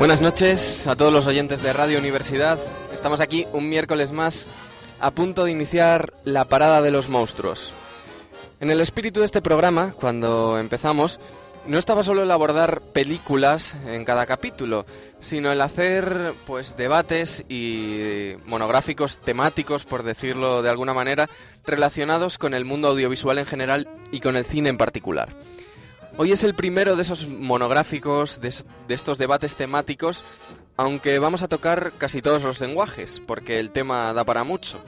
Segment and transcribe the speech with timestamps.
[0.00, 2.58] Buenas noches a todos los oyentes de Radio Universidad.
[2.90, 4.48] Estamos aquí un miércoles más
[4.98, 7.74] a punto de iniciar la parada de los monstruos.
[8.60, 11.20] En el espíritu de este programa, cuando empezamos,
[11.66, 14.86] no estaba solo el abordar películas en cada capítulo,
[15.20, 21.28] sino el hacer pues debates y monográficos temáticos, por decirlo de alguna manera,
[21.66, 25.28] relacionados con el mundo audiovisual en general y con el cine en particular.
[26.22, 28.52] Hoy es el primero de esos monográficos, de,
[28.90, 30.22] estos debates temáticos,
[30.76, 34.84] aunque vamos a tocar casi todos los lenguajes, porque el tema da para mucho.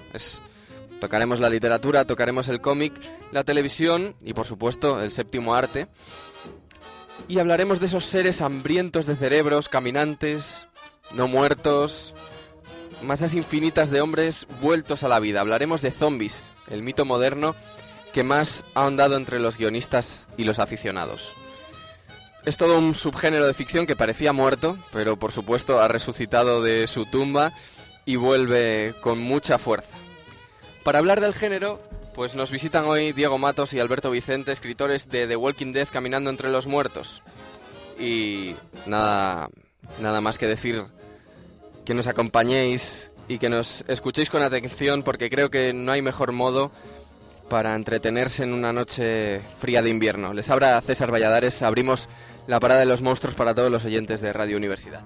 [1.00, 2.92] Tocaremos la literatura, tocaremos el cómic,
[3.30, 5.88] la televisión y por supuesto el séptimo arte.
[7.28, 10.69] Y hablaremos de esos seres hambrientos de cerebros, caminantes,
[11.14, 12.12] no muertos,
[13.03, 15.41] masas infinitas de hombres vueltos a la vida.
[15.41, 17.55] Hablaremos de zombies, el mito moderno
[18.13, 21.33] que más ha ahondado entre los guionistas y los aficionados.
[22.45, 26.87] Es todo un subgénero de ficción que parecía muerto, pero por supuesto ha resucitado de
[26.89, 27.53] su tumba
[28.05, 29.97] y vuelve con mucha fuerza.
[30.83, 31.81] Para hablar del género,
[32.15, 36.31] pues nos visitan hoy Diego Matos y Alberto Vicente, escritores de The Walking Dead Caminando
[36.31, 37.22] entre los muertos.
[37.99, 38.56] Y
[38.87, 39.49] nada,
[40.01, 40.84] nada más que decir
[41.84, 46.33] que nos acompañéis y que nos escuchéis con atención porque creo que no hay mejor
[46.33, 46.72] modo
[47.48, 50.32] para entretenerse en una noche fría de invierno.
[50.32, 52.08] Les abra César Valladares, abrimos
[52.47, 55.04] la parada de los monstruos para todos los oyentes de Radio Universidad.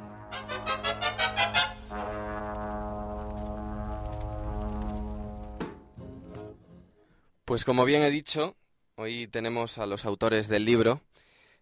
[7.45, 8.57] Pues como bien he dicho,
[8.97, 11.01] hoy tenemos a los autores del libro.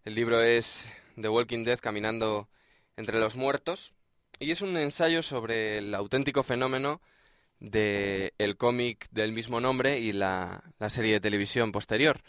[0.05, 0.89] El libro es
[1.21, 2.49] The Walking Dead Caminando
[2.97, 3.93] entre los muertos
[4.39, 7.01] y es un ensayo sobre el auténtico fenómeno
[7.65, 12.21] de el cómic del mismo nombre y la, la serie de televisión posterior.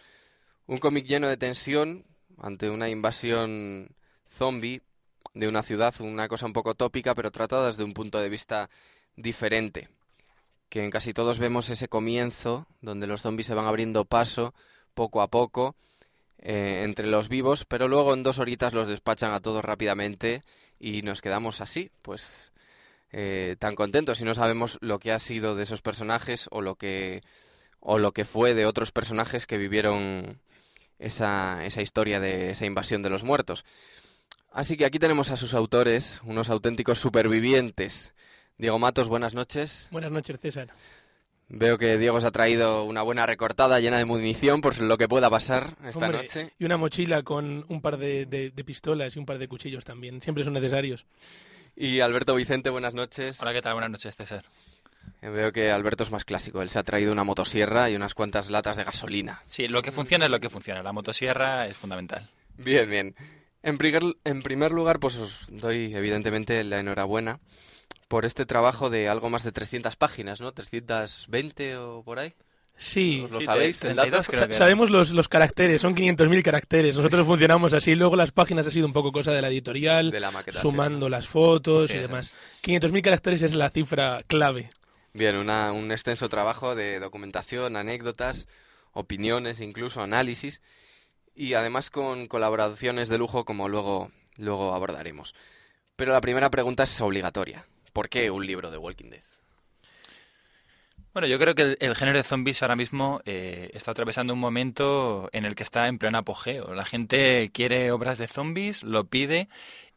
[0.65, 2.05] Un cómic lleno de tensión
[2.37, 3.89] ante una invasión
[4.29, 4.81] zombie
[5.33, 8.69] de una ciudad, una cosa un poco tópica, pero tratada desde un punto de vista
[9.15, 9.89] diferente.
[10.69, 14.53] Que en casi todos vemos ese comienzo donde los zombies se van abriendo paso
[14.93, 15.75] poco a poco
[16.39, 20.43] eh, entre los vivos, pero luego en dos horitas los despachan a todos rápidamente
[20.79, 22.53] y nos quedamos así, pues
[23.17, 26.75] eh, tan contentos y no sabemos lo que ha sido de esos personajes o lo
[26.75, 27.21] que
[27.79, 30.41] o lo que fue de otros personajes que vivieron
[30.99, 33.63] esa, esa historia de esa invasión de los muertos.
[34.51, 38.13] Así que aquí tenemos a sus autores, unos auténticos supervivientes.
[38.57, 39.87] Diego Matos, buenas noches.
[39.91, 40.73] Buenas noches, César.
[41.47, 45.07] Veo que Diego se ha traído una buena recortada llena de munición por lo que
[45.07, 46.51] pueda pasar esta Hombre, noche.
[46.59, 49.85] Y una mochila con un par de, de, de pistolas y un par de cuchillos
[49.85, 50.21] también.
[50.21, 51.05] Siempre son necesarios.
[51.75, 53.41] Y Alberto Vicente, buenas noches.
[53.41, 53.73] Hola, ¿qué tal?
[53.73, 54.43] Buenas noches, César.
[55.21, 56.61] Eh, Veo que Alberto es más clásico.
[56.61, 59.43] Él se ha traído una motosierra y unas cuantas latas de gasolina.
[59.47, 60.81] Sí, lo que funciona es lo que funciona.
[60.83, 62.29] La motosierra es fundamental.
[62.57, 63.15] Bien, bien.
[63.61, 67.39] En primer, en primer lugar, pues os doy evidentemente la enhorabuena
[68.07, 70.53] por este trabajo de algo más de 300 páginas, ¿no?
[70.53, 72.33] 320 o por ahí.
[72.77, 73.77] Sí, ¿Os lo Sí, sabéis?
[73.83, 74.23] el 32 dato?
[74.29, 74.57] creo Sa- que era.
[74.57, 76.97] sabemos los, los caracteres, son 500.000 caracteres.
[76.97, 77.95] Nosotros funcionamos así.
[77.95, 80.61] Luego las páginas ha sido un poco cosa de la editorial, De la maquetación.
[80.73, 82.35] sumando las fotos Sí, y demás.
[82.61, 84.69] 500.000 caracteres es la cifra clave.
[85.13, 88.47] Bien, una- un extenso trabajo de documentación, anécdotas,
[88.91, 90.61] opiniones, incluso análisis
[91.33, 95.33] y además con colaboraciones de lujo como luego, luego abordaremos.
[95.95, 97.65] Pero la primera pregunta es obligatoria.
[97.93, 99.23] ¿Por qué un libro de Walking Dead?
[101.15, 105.29] Bueno, yo creo que el, género de zombies ahora mismo eh, está atravesando un momento
[105.31, 106.73] en el que está en pleno apogeo.
[106.73, 109.47] La gente quiere obras de zombies, lo pide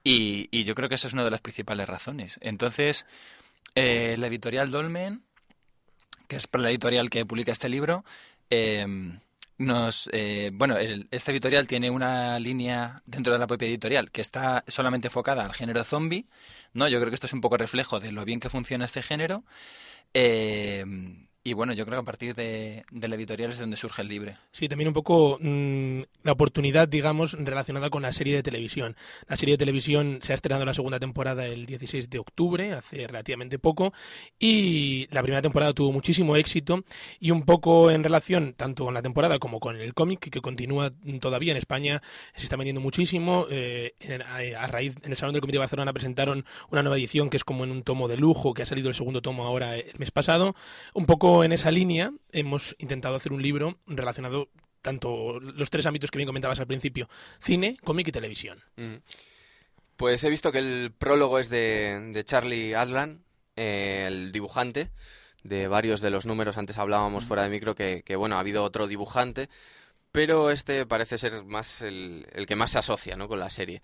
[0.05, 2.39] y, y yo creo que esa es una de las principales razones.
[2.41, 3.05] Entonces,
[3.75, 5.25] eh, la editorial Dolmen
[6.29, 8.05] que es la editorial que publica este libro,
[8.51, 9.19] em,
[9.59, 14.65] nos eh, bueno este editorial tiene una línea dentro de la propia editorial que está
[14.69, 16.27] solamente enfocada al género zombie
[16.73, 19.03] no yo creo que esto es un poco reflejo de lo bien que funciona este
[19.03, 19.45] género.
[20.15, 20.85] Eh,
[21.49, 24.37] y bueno, yo creo que a partir de, la editorial es donde surge el libre.
[24.53, 28.97] Sí, también un poco mm, la oportunidad, digamos, relacionada con la serie de televisión.
[29.29, 33.07] La serie de televisión se ha estrenado la segunda temporada el 16 de octubre, hace
[33.07, 33.95] relativamente poco,
[34.39, 36.85] y la primera temporada tuvo muchísimo éxito
[37.19, 40.93] y un poco en relación tanto con la temporada como con el cómic, que continúa
[41.21, 42.03] todavía en España,
[42.37, 43.47] se está vendiendo muchísimo.
[43.51, 43.95] Eh,
[44.59, 47.45] a, raíz, en el Salón del Comité de Barcelona presentaron una nueva edición que es
[47.45, 50.11] como en un tomo de lujo, que ha salido el segundo tomo ahora el mes
[50.11, 50.55] pasado.
[50.95, 54.49] Un poco en esa línea hemos intentado hacer un libro relacionado
[54.83, 57.09] tanto los tres ámbitos que bien comentabas al principio,
[57.41, 58.59] cine, cómic y televisión.
[58.77, 58.97] Mm.
[59.97, 63.25] Pues he visto que el prólogo es de, Charlie Adlan,
[63.57, 64.91] eh, el dibujante
[65.43, 66.57] de varios de los números.
[66.57, 69.49] Antes hablábamos fuera de micro que, bueno, ha habido otro dibujante,
[70.13, 73.83] pero este parece ser más el, que más se asocia con la serie.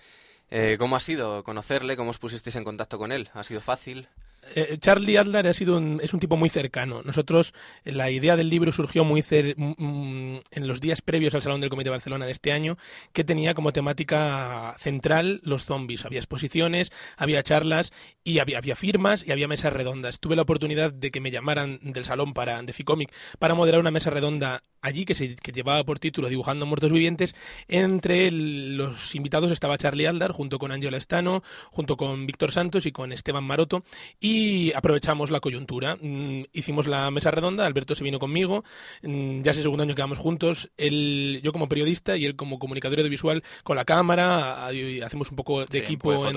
[0.50, 1.96] Eh, ¿Cómo ha sido conocerle?
[1.96, 3.28] ¿Cómo os pusisteis en contacto con él?
[3.34, 4.08] ¿Ha sido fácil?
[4.54, 7.02] Eh, Charlie Adler ha sido es un tipo muy cercano.
[7.02, 7.54] Nosotros,
[7.84, 11.96] la idea del libro surgió muy en los días previos al Salón del Comité de
[11.96, 12.76] Barcelona de este año,
[13.12, 16.04] que tenía como temática central los zombies.
[16.04, 17.92] Había exposiciones, había charlas
[18.22, 20.20] y había, había firmas y había mesas redondas.
[20.20, 23.90] Tuve la oportunidad de que me llamaran del salón para, de Ficomic para moderar una
[23.90, 27.34] mesa redonda allí que, se, que llevaba por título Dibujando Muertos Vivientes.
[27.68, 32.92] Entre los invitados estaba Charlie Aldar, junto con Angela Estano, junto con Víctor Santos y
[32.92, 33.82] con Esteban Maroto.
[34.20, 35.96] Y aprovechamos la coyuntura.
[36.00, 38.62] Mm, hicimos la mesa redonda, Alberto se vino conmigo.
[39.02, 40.70] Mm, ya es el segundo año que vamos juntos.
[40.76, 44.66] Él, yo como periodista y él como comunicador audiovisual con la cámara.
[45.04, 46.36] Hacemos un poco de equipo en,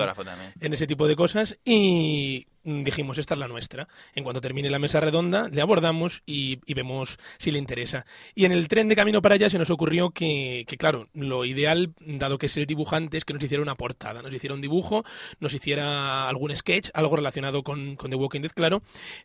[0.60, 1.58] en ese tipo de cosas.
[1.64, 2.47] Y
[2.84, 3.88] dijimos, esta es la nuestra.
[4.14, 8.06] En cuanto termine la mesa redonda, le abordamos y, vemos si le interesa.
[8.34, 11.94] Y en el tren de camino para allá se nos ocurrió que, claro, lo ideal,
[12.00, 15.04] dado que es el dibujante, es que nos hiciera una portada, nos hiciera un dibujo,
[15.40, 18.82] nos hiciera algún sketch, algo relacionado con, con The Walking Dead, claro.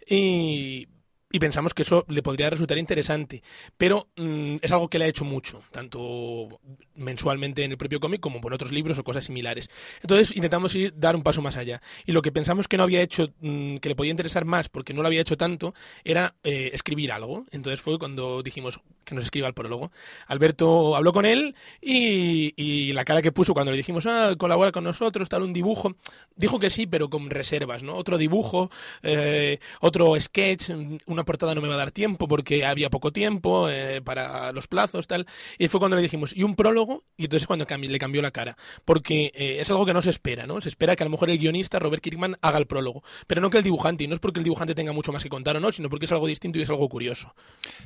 [0.08, 0.88] Y
[1.34, 3.42] y pensamos que eso le podría resultar interesante.
[3.76, 6.62] Pero mm, es algo que le ha hecho mucho, tanto
[6.96, 9.68] mensualmente en el propio cómic como por otros libros o cosas similares.
[10.04, 11.82] Entonces intentamos ir dar un paso más allá.
[12.06, 14.94] Y lo que pensamos que no había hecho, mm, que le podía interesar más, porque
[14.94, 17.48] no lo había hecho tanto, era eh, escribir algo.
[17.50, 19.92] Entonces fue cuando dijimos que nos escriba el prólogo.
[20.28, 24.84] Alberto habló con él y, la cara que puso cuando le dijimos, ah, colabora con
[24.84, 25.96] nosotros, tal, un dibujo,
[26.36, 27.96] dijo que sí, pero con reservas, ¿no?
[27.96, 28.70] Otro dibujo,
[29.02, 30.70] eh, otro sketch,
[31.08, 34.68] una portada no me va a dar tiempo porque había poco tiempo eh, para los
[34.68, 35.28] plazos, tal.
[35.58, 38.58] Y fue cuando le dijimos, y un prólogo, y entonces cuando le cambió la cara.
[38.86, 40.62] Porque eh, es algo que no se espera, ¿no?
[40.62, 43.04] Se espera que a lo mejor el guionista, Robert Kirkman, haga el prólogo.
[43.28, 45.30] Pero no que el dibujante, y no es porque el dibujante tenga mucho más que
[45.30, 47.34] contar o no, sino porque es algo distinto y es algo curioso.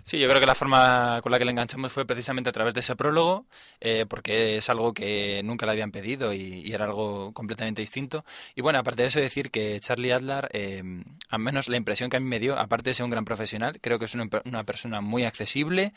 [0.04, 2.74] Sí, yo creo que la forma con la que le enganchamos fue precisamente a través
[2.74, 3.46] de ese prólogo,
[3.80, 8.24] eh, porque es algo que nunca le habían pedido y, era algo completamente distinto.
[8.54, 10.50] Y bueno, aparte de eso, decir que Charlie Adler,
[11.30, 13.80] al menos la impresión que a mí me dio, aparte de ser un gran profesional,
[13.82, 15.94] creo que es una, persona muy accesible,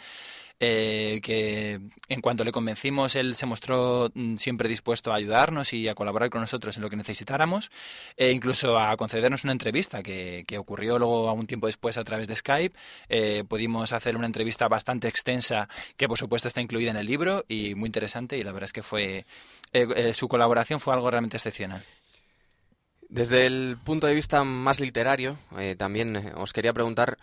[0.59, 5.89] eh, que en cuanto le convencimos, él se mostró mm, siempre dispuesto a ayudarnos y
[5.89, 7.71] a colaborar con nosotros en lo que necesitáramos,
[8.17, 12.29] e incluso a concedernos una entrevista que, ocurrió luego a un tiempo después a través
[12.29, 12.77] de Skype.
[13.09, 17.45] Eh, pudimos hacer una entrevista bastante extensa que por supuesto está incluida en el libro
[17.49, 19.25] y muy interesante y la verdad es que fue
[19.73, 21.83] eh, su colaboración fue algo realmente excepcional.
[23.11, 27.19] Desde el punto de vista más literario, eh, también eh, os quería preguntar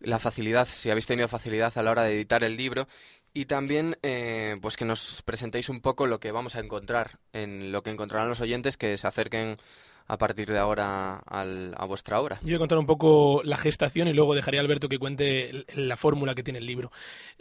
[0.00, 2.88] la facilidad, si habéis tenido facilidad a la hora de editar el libro
[3.32, 7.70] y también eh, pues que nos presentéis un poco lo que vamos a encontrar en
[7.70, 9.58] lo que encontrarán los oyentes que se acerquen
[10.08, 12.38] a partir de ahora a vuestra obra.
[12.40, 15.66] Yo voy a contar un poco la gestación y luego dejaré a Alberto que cuente
[15.74, 16.90] la fórmula que tiene el libro.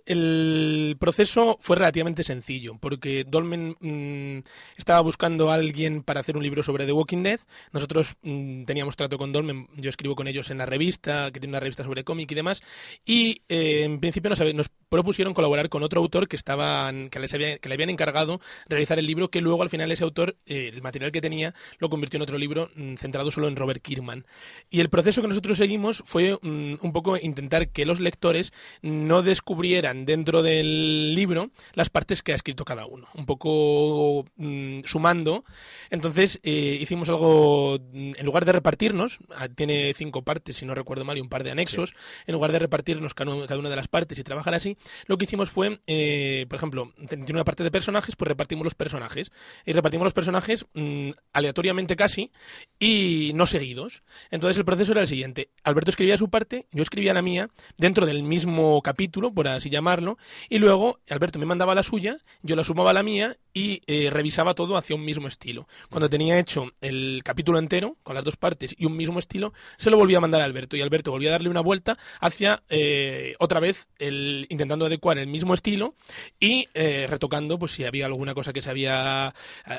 [0.06, 4.44] El proceso fue relativamente sencillo, porque Dolmen mm,
[4.78, 7.40] estaba buscando a alguien para hacer un libro sobre The Walking Dead.
[7.72, 11.54] Nosotros mm, teníamos trato con Dolmen, yo escribo con ellos en la revista, que tiene
[11.54, 12.62] una revista sobre cómic y demás,
[13.06, 17.34] y eh, en principio nos, nos, propusieron colaborar con otro autor que, estaban, que, les
[17.34, 20.72] había, que le habían encargado realizar el libro, que luego al final ese autor, eh,
[20.74, 24.26] el material que tenía, lo convirtió en otro libro Mm, centrado solo en Robert Kirkman.
[24.70, 29.22] Y el proceso que nosotros seguimos fue mm, un poco intentar que los lectores no
[29.22, 35.44] descubrieran dentro del libro las partes que ha escrito cada uno, un poco mm, sumando.
[35.90, 41.06] Entonces eh, hicimos algo, en lugar de repartirnos, ah, tiene cinco partes, si no recuerdo
[41.06, 44.20] mal, y un par de anexos, en lugar de repartirnos cada una de las partes
[44.20, 48.16] y trabajar así, lo que hicimos fue, eh, por ejemplo, tiene una parte de personajes,
[48.16, 49.32] pues repartimos los personajes.
[49.66, 52.32] Y repartimos los personajes mm, aleatoriamente casi
[52.80, 54.04] y no seguidos.
[54.32, 55.50] Entonces el proceso era el siguiente.
[55.64, 60.18] Alberto escribía su parte, yo escribía la mía, dentro del mismo capítulo, por así llamarlo,
[60.50, 64.10] y luego Alberto me mandaba la suya, yo la sumaba a la mía y eh,
[64.12, 65.68] revisaba todo hacia un mismo estilo.
[65.90, 69.90] Cuando tenía hecho el capítulo entero, con las dos partes y un mismo estilo, se
[69.90, 73.36] lo volvía a mandar a Alberto y Alberto volvía a darle una vuelta hacia eh,
[73.40, 75.96] otra vez el, intentando adecuar el mismo estilo
[76.40, 79.34] y eh, retocando pues si había alguna cosa que se había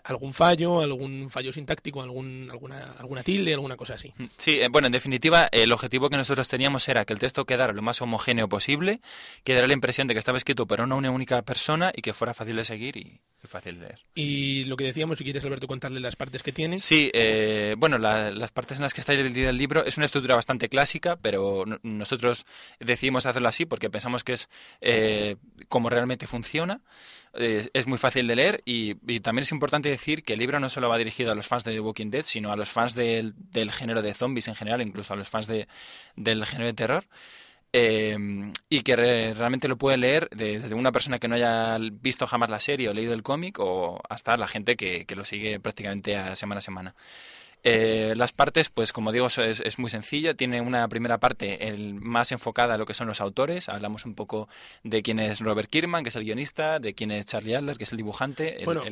[0.04, 4.14] algún fallo, algún fallo sintáctico, algún, alguna, alguna tilde, alguna cosa así.
[4.16, 7.75] Mm, sí, bueno, en definitiva, el objetivo que nosotros teníamos era que el texto quedara
[7.75, 9.00] lo más homogéneo posible,
[9.45, 12.33] que diera la impresión de que estaba escrito por una única persona y que fuera
[12.33, 14.00] fácil de seguir y, fácil de leer.
[14.14, 16.78] Y lo que decíamos, si quieres, Alberto, contarle las partes que tiene.
[16.78, 20.35] Sí, eh, bueno, las partes en las que está dividido el libro es una estructura
[20.35, 22.47] bastante clásica, pero nosotros
[22.81, 24.49] decidimos hacerlo así porque pensamos que es
[24.81, 25.37] eh,
[25.69, 26.81] como realmente funciona.
[27.35, 30.88] Es, muy fácil de leer y, también es importante decir que el libro no solo
[30.88, 33.35] va dirigido a los fans de The Walking Dead, sino a los fans del,
[33.71, 35.69] género de zombies en general, incluso a los fans de,
[36.17, 37.05] del género de terror.
[37.73, 42.49] Em, y que realmente lo puede leer desde una persona que no haya visto jamás
[42.49, 46.35] la serie o leído el cómic o hasta la gente que, lo sigue prácticamente a
[46.35, 46.95] semana a semana.
[47.65, 50.33] Eh, las partes, pues como digo, es, es, muy sencilla.
[50.33, 53.69] Tiene una primera parte el, más enfocada a lo que son los autores.
[53.69, 54.49] Hablamos un poco
[54.85, 57.85] de quién es Robert Kirkman, que es el guionista, de quién es Charlie Adler, que
[57.85, 58.61] es el dibujante.
[58.65, 58.85] bueno,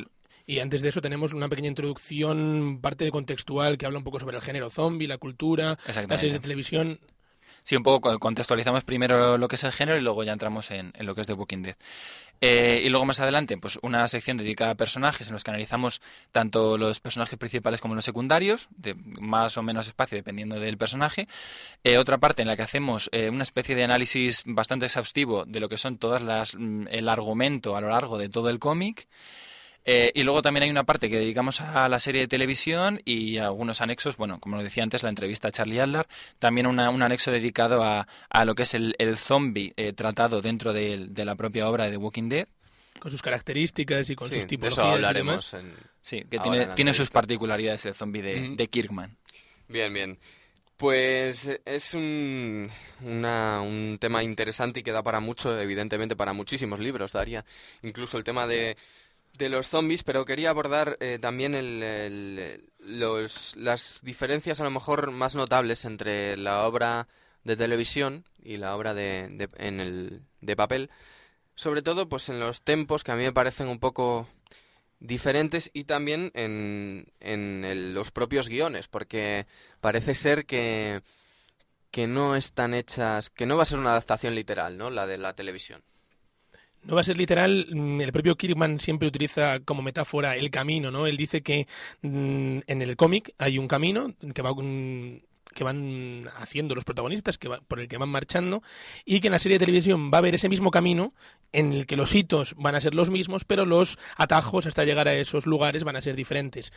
[0.48, 4.20] y antes de eso tenemos una pequeña introducción, parte de contextual, que habla un poco
[4.20, 7.00] sobre el género zombie, la cultura, las series de televisión.
[7.66, 10.92] Sí, un poco contextualizamos primero lo que es el género y luego ya entramos en,
[11.00, 11.74] lo que es The Walking Dead.
[12.40, 16.00] Eh, y luego más adelante, pues una sección dedicada a personajes en los que analizamos
[16.30, 21.26] tanto los personajes principales como los secundarios, de más o menos espacio dependiendo del personaje.
[21.82, 25.58] Eh, otra parte en la que hacemos eh, una especie de análisis bastante exhaustivo de
[25.58, 29.08] lo que son todas las mm, el argumento a lo largo de todo el cómic.
[29.88, 33.38] Eh, y luego también hay una parte que dedicamos a la serie de televisión y
[33.38, 36.08] algunos anexos, bueno, como lo decía antes, la entrevista a Charlie Adler,
[36.40, 40.72] también un anexo dedicado a, a, lo que es el, el zombie eh, tratado dentro
[40.72, 42.48] de, la propia obra de The Walking Dead.
[42.98, 44.76] Con sus características y con sus tipologías.
[44.76, 45.56] De eso hablaremos.
[46.02, 49.16] sí, que tiene, tiene sus particularidades el zombie de, de Kirkman.
[49.68, 50.18] Bien, bien.
[50.76, 52.68] Pues es un,
[53.02, 57.44] un tema interesante y que da para mucho, evidentemente, para muchísimos libros, daría.
[57.82, 58.76] Incluso el tema de
[59.38, 65.10] de los zombies, pero quería abordar eh, también el, los, las diferencias a lo mejor
[65.10, 67.08] más notables entre la obra
[67.44, 70.90] de televisión y la obra de, en el, de papel,
[71.54, 74.28] sobre todo pues en los tempos que a mí me parecen un poco
[74.98, 79.46] diferentes y también en, en los propios guiones, porque
[79.80, 81.02] parece ser que,
[81.90, 84.90] que no están hechas, que no va a ser una adaptación literal, ¿no?
[84.90, 85.82] La de la televisión.
[86.86, 90.92] No va a ser literal, mm, el propio Kirkman siempre utiliza como metáfora el camino,
[90.92, 91.08] ¿no?
[91.08, 91.66] Él dice que
[92.02, 94.50] mm, en el cómic hay un camino que va
[95.54, 98.62] que van haciendo los protagonistas, que por el que van marchando,
[99.04, 101.14] y que en la serie de televisión va a haber ese mismo camino
[101.52, 105.08] en el que los hitos van a ser los mismos, pero los atajos hasta llegar
[105.08, 106.72] a esos lugares van a ser diferentes.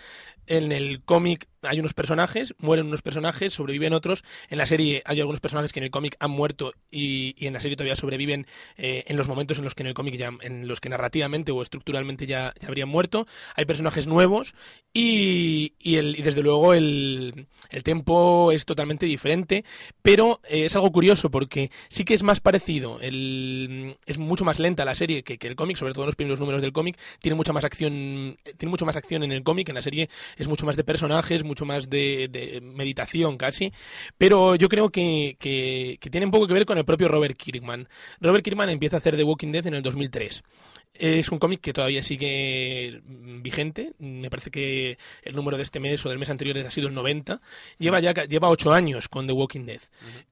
[0.47, 4.23] En el cómic hay unos personajes, mueren unos personajes, sobreviven otros.
[4.49, 7.59] En la serie hay algunos personajes que en el cómic han muerto y, en la
[7.59, 8.47] serie todavía sobreviven
[8.77, 11.51] eh, en los momentos en los que en el cómic ya, en los que narrativamente
[11.51, 13.27] o estructuralmente ya, habrían muerto.
[13.55, 14.53] Hay personajes nuevos
[14.93, 19.63] y, y desde luego el, el tempo es totalmente diferente,
[20.01, 24.59] pero eh, es algo curioso porque sí que es más parecido, el, es mucho más
[24.59, 26.97] lenta la serie que, que el cómic, sobre todo en los primeros números del cómic,
[27.19, 30.47] tiene mucha más acción, tiene mucho más acción en el cómic, en la serie es
[30.47, 33.71] mucho más de personajes, mucho más de, meditación casi,
[34.17, 37.37] pero yo creo que, que, que, tiene un poco que ver con el propio Robert
[37.37, 37.87] Kirkman.
[38.19, 40.43] Robert Kirkman empieza a hacer The Walking Dead en el 2003.
[40.99, 43.93] Es un cómic que todavía sigue vigente.
[43.99, 46.93] Me parece que el número de este mes o del mes anterior ha sido el
[46.93, 47.39] 90.
[47.77, 49.79] Lleva ya lleva ocho años con The Walking Dead.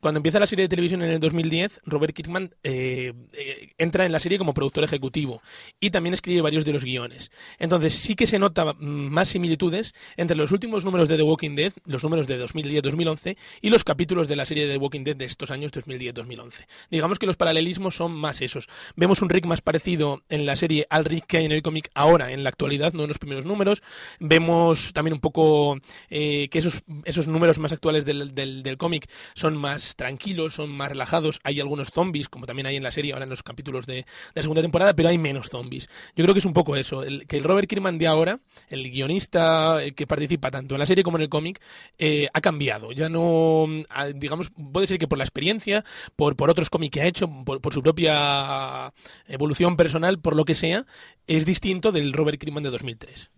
[0.01, 4.11] Cuando empieza la serie de televisión en el 2010, Robert Kirkman eh, eh, entra en
[4.11, 5.41] la serie como productor ejecutivo
[5.79, 7.31] y también escribe varios de los guiones.
[7.59, 11.71] Entonces sí que se nota más similitudes entre los últimos números de The Walking Dead,
[11.85, 15.23] los números de 2010-2011 y los capítulos de la serie de The Walking Dead de
[15.23, 16.67] estos años 2010-2011.
[16.91, 18.67] Digamos que los paralelismos son más esos.
[18.97, 21.89] Vemos un Rick más parecido en la serie al Rick que hay en el cómic
[21.93, 23.81] ahora, en la actualidad, no en los primeros números.
[24.19, 25.77] Vemos también un poco
[26.09, 30.89] eh, que esos, esos números más actuales del, del, cómic son más tranquilos, son más
[30.89, 31.39] relajados.
[31.43, 34.41] Hay algunos zombies, como también hay en la serie, ahora en los capítulos de, la
[34.41, 35.89] segunda temporada, pero hay menos zombies.
[36.15, 39.79] Yo creo que es un poco eso, que el Robert Kirkman de ahora, el guionista
[39.95, 41.61] que participa tanto en la serie como en el cómic,
[41.97, 42.91] eh, ha cambiado.
[42.91, 45.83] Ya no, ah, digamos, puede ser que por la experiencia,
[46.15, 48.93] por, por otros cómics que ha hecho, por, por su propia
[49.27, 50.87] evolución personal, por lo que sea,
[51.27, 53.29] es distinto del Robert Kirkman de 2003.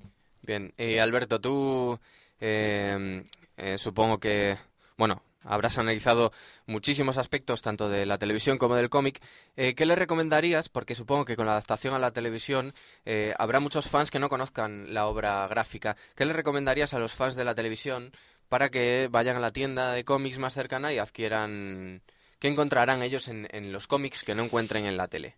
[0.43, 1.99] Bien, y Alberto, tú
[2.39, 3.21] eh,
[3.57, 4.57] eh, supongo que,
[4.97, 6.31] bueno, habrás analizado
[6.65, 9.21] muchísimos aspectos tanto de la televisión como del cómic.
[9.57, 10.69] Eh, ¿Qué le recomendarías?
[10.69, 12.73] Porque supongo que con la adaptación a la televisión
[13.05, 15.97] eh, habrá muchos fans que no conozcan la obra gráfica.
[16.15, 18.11] ¿Qué le recomendarías a los fans de la televisión
[18.47, 22.01] para que vayan a la tienda de cómics más cercana y adquieran...
[22.39, 25.35] ¿Qué encontrarán ellos en los cómics que no encuentren en la tele?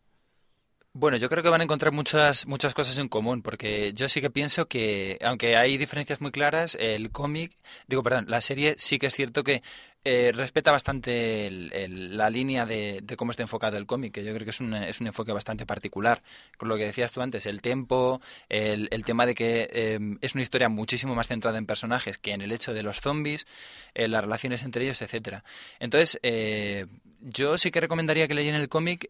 [0.93, 4.19] Bueno, yo creo que van a encontrar muchas muchas cosas en común, porque yo sí
[4.19, 7.53] que pienso que, aunque hay diferencias muy claras, el cómic,
[7.87, 9.63] digo, perdón, la serie sí que es cierto que
[10.03, 14.43] eh, respeta bastante el- la línea de, cómo está enfocado el cómic, que yo creo
[14.43, 16.23] que es un, es un enfoque bastante particular.
[16.57, 18.19] Con lo que decías tú antes, el tempo,
[18.49, 22.33] el, el tema de que eh, es una historia muchísimo más centrada en personajes que
[22.33, 23.45] en el hecho de los zombies,
[23.93, 25.43] eh, las relaciones entre ellos, etcétera.
[25.79, 26.87] Entonces, eh,
[27.21, 29.07] yo sí que recomendaría que leyeran el cómic.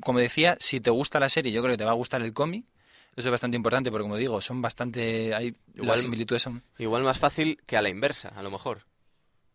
[0.00, 2.32] Como decía, si te gusta la serie, yo creo que te va a gustar el
[2.32, 2.64] cómic.
[3.16, 5.34] Eso es bastante importante porque, como digo, son bastante...
[5.34, 6.62] Hay, Igual- las similitudes son...
[6.78, 8.82] Igual más fácil que a la inversa, a lo mejor.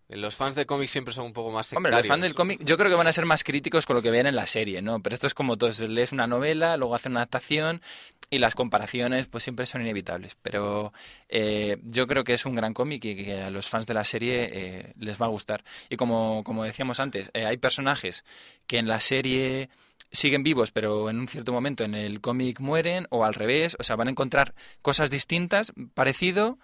[0.10, 2.08] Los fans de cómics siempre son un poco más Hombre, los sectarios.
[2.14, 4.28] fans del cómic yo creo que van a ser más críticos con lo que ven
[4.28, 5.02] en la serie, ¿no?
[5.02, 7.82] Pero esto es como todo, lees una novela, luego hacen una adaptación
[8.30, 10.36] y las comparaciones pues siempre son inevitables.
[10.42, 10.92] Pero
[11.30, 14.04] eh, yo creo que es un gran cómic y que a los fans de la
[14.04, 15.64] serie eh, les va a gustar.
[15.90, 18.24] Y como, como decíamos antes, eh, hay personajes
[18.68, 19.70] que en la serie
[20.14, 23.84] siguen vivos, pero en un cierto momento en el cómic mueren o al revés, o
[23.84, 26.60] sea, van a encontrar cosas distintas, parecido,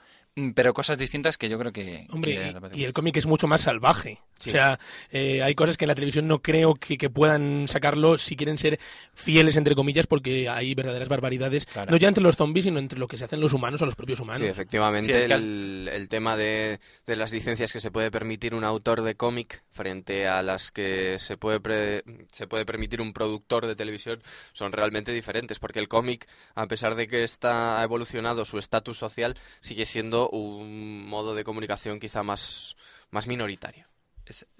[0.55, 2.05] pero cosas distintas que yo creo que...
[2.11, 4.19] Hombre, que- y, y el cómic es mucho más salvaje.
[4.39, 4.49] Sí.
[4.49, 4.79] O sea,
[5.11, 8.57] eh, hay cosas que en la televisión no creo que, que puedan sacarlo si quieren
[8.57, 8.79] ser
[9.13, 11.91] fieles, entre comillas, porque hay verdaderas barbaridades, Claro.
[11.91, 13.95] no ya entre los zombies, sino entre lo que se hacen los humanos o los
[13.95, 14.41] propios humanos.
[14.43, 18.11] Sí, efectivamente, Sí, es que el, el tema de, de las licencias que se puede
[18.11, 23.01] permitir un autor de cómic frente a las que se puede, pre- se puede permitir
[23.01, 24.21] un productor de televisión
[24.53, 28.97] son realmente diferentes, porque el cómic, a pesar de que está ha evolucionado su estatus
[28.97, 32.75] social, sigue siendo un modo de comunicación quizá más,
[33.11, 33.89] más minoritario.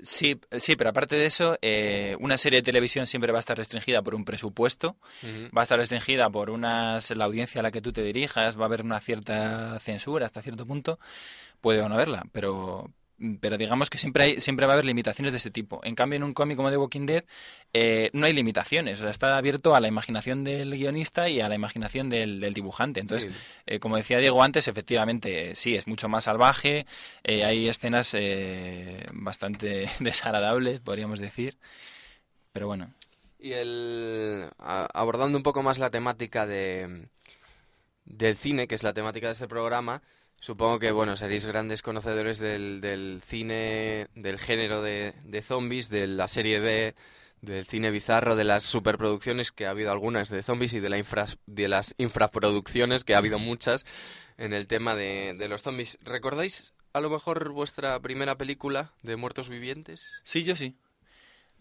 [0.02, 3.56] Sí, sí, pero aparte de eso, eh, una serie de televisión siempre va a estar
[3.56, 4.98] restringida por un presupuesto,
[5.56, 8.64] va a estar restringida por unas, la audiencia a la que tú te dirijas, va
[8.64, 11.00] a haber una cierta censura hasta cierto punto,
[11.62, 12.92] puede o no haberla, pero,
[13.42, 15.82] pero digamos que siempre, hay, siempre va a haber limitaciones de ese tipo.
[15.84, 17.24] En cambio, en un cómic como The Walking Dead
[17.74, 21.50] eh, no hay limitaciones, o sea, está abierto a la imaginación del guionista y a
[21.50, 23.00] la imaginación del, del dibujante.
[23.00, 23.38] Entonces, Sí.
[23.66, 26.86] eh, como decía Diego antes, efectivamente, eh, sí, es mucho más salvaje,
[27.24, 31.58] eh, hay escenas eh, bastante desagradables, podríamos decir,
[32.53, 32.94] pero bueno.
[33.42, 37.08] Y el, abordando un poco más la temática de,
[38.05, 40.01] del cine, que es la temática de este programa,
[40.40, 46.08] supongo que, bueno, seréis grandes conocedores del, del cine, del género de, de zombies, de
[46.08, 46.96] la serie B,
[47.42, 50.98] del cine bizarro, de las superproducciones, que ha habido algunas de zombies, y de, la
[50.98, 53.86] infras- de las infraproducciones, que ha habido muchas
[54.38, 55.98] en el tema de, de los zombies.
[56.02, 60.22] ¿Recordáis a lo mejor vuestra primera película de muertos vivientes?
[60.24, 60.75] Sí, yo sí.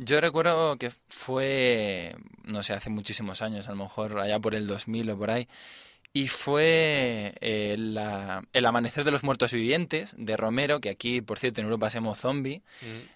[0.01, 2.15] Yo recuerdo que fue,
[2.45, 5.49] no sé, hace muchísimos años, a lo mejor allá por el 2000 o por ahí,
[6.13, 11.39] y fue eh, la- El Amanecer de los Muertos Vivientes de Romero, que aquí, por
[11.39, 12.63] cierto, en Europa se llama Zombie,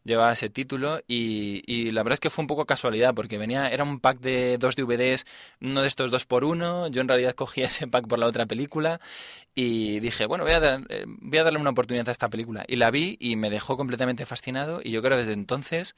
[0.05, 3.69] llevaba ese título y, y la verdad es que fue un poco casualidad porque venía
[3.69, 5.25] era un pack de dos DVDs
[5.61, 8.47] uno de estos dos por uno yo en realidad cogí ese pack por la otra
[8.47, 9.01] película
[9.55, 12.65] y dije bueno voy a, dar- eh, voy a darle una oportunidad a esta película
[12.67, 15.95] y la vi y me dejó completamente fascinado y yo creo que desde entonces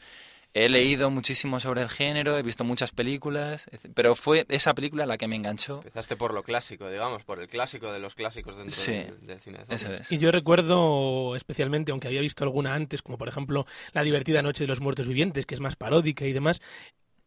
[0.54, 5.18] he leído muchísimo sobre el género he visto muchas películas pero fue esa película la
[5.18, 5.78] que me enganchó.
[5.78, 9.40] Empezaste por lo clásico, digamos, por el clásico de los clásicos dentro Sí, del, del
[9.40, 10.10] cine de eso es.
[10.12, 14.64] Y yo recuerdo especialmente, aunque había visto alguna antes, como por ejemplo La divertida noche
[14.64, 16.60] de los muertos vivientes, que es más paródica y demás,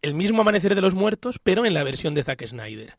[0.02, 2.96] el mismo Amanecer de los Muertos, pero en la versión de Zack Snyder.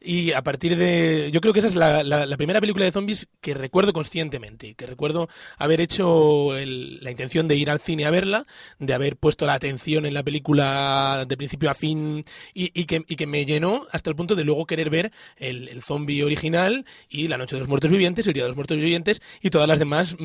[0.00, 1.30] Y a partir de...
[1.32, 5.28] Yo creo que esa es la, primera película de zombies que recuerdo conscientemente, que recuerdo
[5.56, 8.46] haber hecho el- la intención de ir al cine a verla,
[8.80, 13.16] de haber puesto la atención en la película de principio a fin y, que, y
[13.16, 17.28] que me llenó hasta el punto de luego querer ver el, el zombie original y
[17.28, 19.78] La Noche de los Muertos Vivientes, El Día de los Muertos Vivientes y todas las
[19.78, 20.24] demás mm,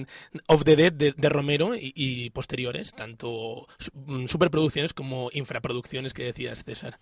[0.00, 0.06] mm,
[0.46, 3.66] Of the Dead de, Romero y, posteriores, tanto
[4.06, 6.98] mm, superproducciones como infraproducciones que decías, César.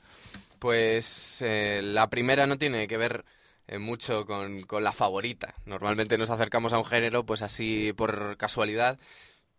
[0.58, 3.24] Pues eh, la primera no tiene que ver
[3.66, 5.54] eh, mucho con, con la favorita.
[5.64, 8.98] Normalmente nos acercamos a un género pues así por casualidad.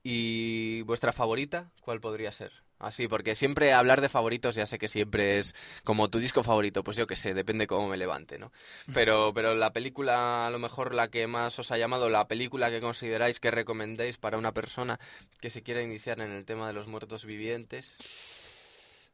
[0.04, 2.52] ¿Y vuestra favorita cuál podría ser?
[2.82, 5.54] Así, porque siempre hablar de favoritos ya sé que siempre es
[5.84, 8.52] como tu disco favorito, pues yo que sé, depende cómo me levante, ¿no?
[8.92, 12.72] Pero, pero la película, a lo mejor la que más os ha llamado, la película
[12.72, 15.00] que consideráis que recomendéis para una persona
[15.40, 18.00] que se quiera iniciar en el tema de los muertos vivientes.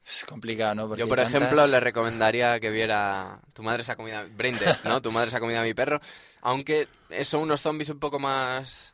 [0.10, 0.88] Es complicado, ¿no?
[0.88, 4.18] Porque yo, por ejemplo, le recomendaría que viera Tu madre se ha comido...
[4.18, 4.26] a-
[4.84, 5.02] ¿no?
[5.02, 6.00] Tu madre se ha comido a mi perro.
[6.42, 6.88] Aunque
[7.26, 8.94] son unos zombies un poco más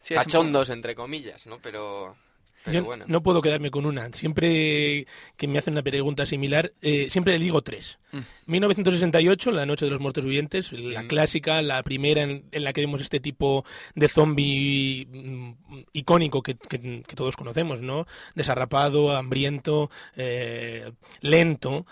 [0.00, 1.58] Sí, poco- cachondos, entre comillas, ¿no?
[1.60, 2.16] Pero,
[2.66, 3.04] pero Yo bueno.
[3.08, 4.12] no puedo quedarme con una.
[4.12, 5.06] Siempre
[5.38, 7.98] que me hacen una pregunta similar, eh, siempre le digo tres.
[8.12, 8.18] Mm.
[8.46, 11.06] 1968, La Noche de los Muertos Vivientes, la Mm.
[11.08, 15.52] clásica, la primera en, en la que vemos este tipo de zombie mm,
[15.94, 18.06] icónico que, que- que todos conocemos, ¿no?
[18.34, 21.86] Desarrapado, hambriento, eh, lento.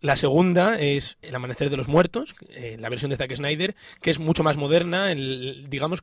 [0.00, 4.10] La segunda es El Amanecer de los Muertos, eh, la versión de Zack Snyder, que
[4.10, 6.02] es mucho más moderna, el- digamos,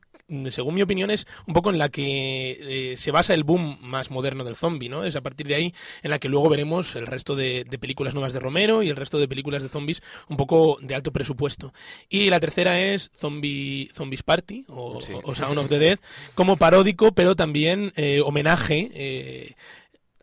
[0.50, 4.12] según mi opinión, es un poco en la que eh, se basa el boom más
[4.12, 5.04] moderno del zombie, ¿no?
[5.04, 8.14] Es a partir de ahí en la que luego veremos el resto de, de películas
[8.14, 11.74] nuevas de Romero y el resto de películas de zombies un poco de alto presupuesto.
[12.10, 15.14] Y la tercera es Zombie, Zombies Party o, Sí.
[15.24, 16.00] o Sound of the Dead,
[16.36, 19.56] como paródico, pero también eh, homenaje.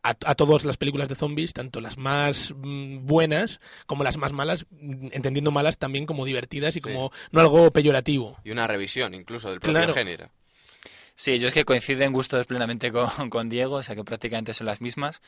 [0.02, 4.32] A, a todas las películas de zombies, tanto las más mm, buenas como las más
[4.32, 8.36] malas, mm, entendiendo malas también como divertidas y como no algo peyorativo.
[8.44, 9.94] Y una revisión incluso del propio Claro.
[9.94, 10.30] género.
[11.14, 14.54] Sí, yo es que coinciden en gustos plenamente con, con Diego, o sea que prácticamente
[14.54, 15.20] son las mismas.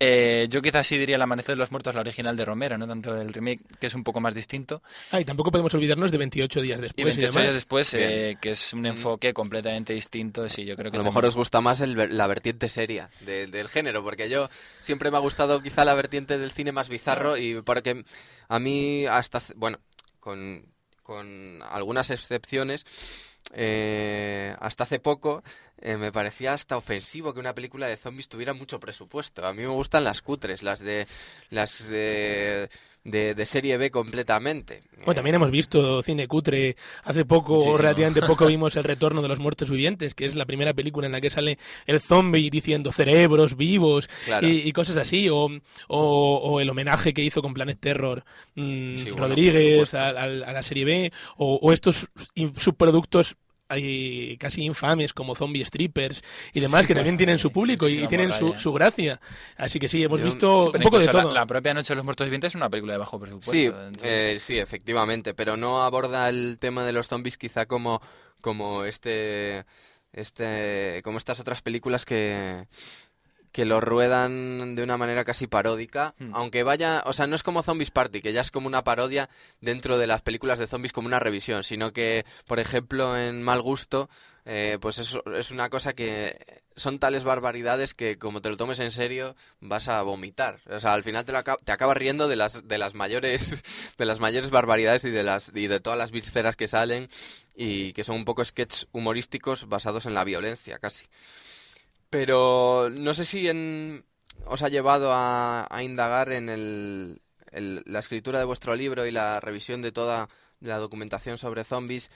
[0.00, 2.86] Eh, yo quizás sí diría El Amanecer de los Muertos, la original de Romero, no
[2.86, 4.82] tanto el remake, que es un poco más distinto.
[5.12, 7.00] Ah, y tampoco podemos olvidarnos de 28 días después.
[7.00, 7.42] Y 28 demás.
[7.44, 11.04] años después, eh, que es un enfoque completamente distinto, sí, yo creo que A lo
[11.04, 14.48] también- mejor os gusta más el ver- la vertiente seria de- del género, porque yo
[14.80, 18.04] siempre me ha gustado quizá la vertiente del cine más bizarro y porque
[18.48, 19.78] a mí hasta, bueno,
[20.18, 20.66] con,
[21.04, 22.84] con algunas excepciones,
[23.52, 25.42] eh, hasta hace poco
[25.78, 29.46] eh, me parecía hasta ofensivo que una película de zombies tuviera mucho presupuesto.
[29.46, 31.06] A mí me gustan las cutres, las de
[31.50, 32.68] las de,
[33.04, 34.82] de, de serie B completamente.
[35.04, 36.76] Bueno, también hemos visto cine cutre.
[37.04, 37.78] Hace poco, o Muchísimo.
[37.78, 41.12] relativamente poco, vimos El Retorno de los Muertos Vivientes, que es la primera película en
[41.12, 44.48] la que sale el zombie diciendo cerebros vivos Claro.
[44.48, 45.28] y, y cosas así.
[45.28, 45.50] O,
[45.88, 50.08] o- o el homenaje que hizo con Planet Terror mm, Sí, bueno, por Rodríguez a,
[50.08, 51.12] a- a la serie B.
[51.36, 52.08] O, o estos
[52.56, 53.36] subproductos
[53.70, 56.22] eh, casi infames como zombie strippers
[56.52, 59.20] y demás que también tienen su público y, tienen su, su gracia.
[59.56, 61.32] Así que sí, hemos Yo- visto sí, un poco de todo.
[61.32, 63.52] La, la propia Noche de los Muertos Vivientes es una película de bajo presupuesto.
[63.52, 68.00] Sí, entonces- eh, sí, efectivamente, pero no aborda el tema de los zombies quizá como,
[68.40, 69.64] como este,
[70.12, 72.66] este, como estas otras películas que,
[73.54, 76.34] que lo ruedan de una manera casi paródica, Hmm.
[76.34, 79.30] aunque vaya, o sea, no es como Zombies Party, que ya es como una parodia
[79.60, 83.62] dentro de las películas de zombies como una revisión, sino que, por ejemplo, en Mal
[83.62, 84.10] Gusto,
[84.44, 86.36] eh, pues es, es una cosa que
[86.74, 90.58] son tales barbaridades que como te lo tomes en serio vas a vomitar.
[90.68, 93.62] O sea, al final te, lo aca- te acabas riendo de las, de las mayores
[93.98, 97.08] de las mayores barbaridades y de las y de todas las vísceras que salen
[97.54, 101.06] y que son un poco sketches humorísticos basados en la violencia casi.
[102.14, 104.04] Pero no sé si en-
[104.46, 109.82] os ha llevado a, indagar en el, la escritura de vuestro libro y la revisión
[109.82, 110.28] de toda
[110.60, 112.12] la documentación sobre zombies